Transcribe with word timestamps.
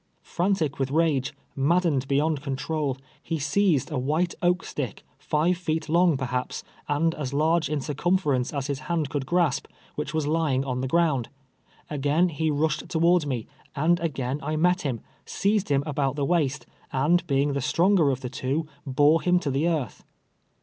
Frantic 0.23 0.79
with 0.79 0.89
rage, 0.89 1.31
maddened 1.55 2.07
beyond 2.07 2.41
control, 2.41 2.97
he 3.21 3.37
seized 3.37 3.91
a 3.91 3.99
white 3.99 4.33
oak 4.41 4.63
stick, 4.63 5.03
five 5.19 5.57
feet 5.57 5.87
long, 5.89 6.17
perhaps, 6.17 6.63
and 6.89 7.13
as 7.13 7.35
large 7.35 7.69
in 7.69 7.79
circumference 7.79 8.51
as 8.51 8.65
his 8.65 8.79
hand 8.89 9.11
conld 9.11 9.27
grasp, 9.27 9.67
which 9.93 10.11
was 10.11 10.25
lying 10.25 10.65
on 10.65 10.81
the 10.81 10.87
ground. 10.87 11.29
Again 11.87 12.29
he 12.29 12.49
rushed 12.49 12.89
towards 12.89 13.27
me, 13.27 13.45
and 13.75 13.99
again 13.99 14.39
I 14.41 14.55
met 14.55 14.81
him, 14.81 15.01
seized 15.23 15.69
him 15.69 15.83
about 15.85 16.15
the 16.15 16.25
waist, 16.25 16.65
and 16.91 17.23
being 17.27 17.53
the 17.53 17.61
stronger 17.61 18.09
of 18.09 18.21
the 18.21 18.29
two, 18.31 18.65
bore 18.87 19.21
him 19.21 19.37
to 19.37 19.51
the 19.51 19.67
earth. 19.67 20.03